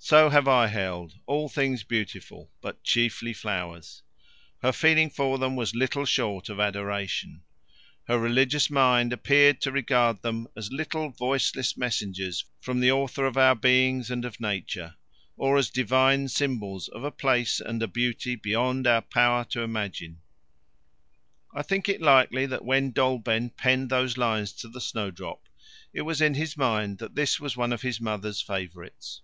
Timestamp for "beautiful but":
1.82-2.82